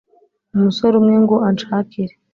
umusore 0.55 0.93
umwe 0.99 1.15
ngo 1.23 1.35
anshakire 1.47 2.13